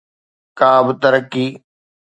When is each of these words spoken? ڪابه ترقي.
ڪابه 0.59 0.93
ترقي. 1.01 1.45